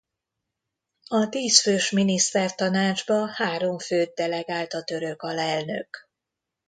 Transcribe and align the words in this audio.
A 1.07 1.29
tíz 1.29 1.61
fős 1.61 1.89
minisztertanácsba 1.91 3.27
három 3.31 3.79
főt 3.79 4.13
delegált 4.13 4.73
a 4.73 4.83
török 4.83 5.21
alelnök. 5.21 6.09